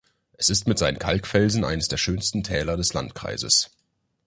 [0.35, 3.69] Es ist mit seinen Kalkfelsen eines der schönsten Täler des Landkreises.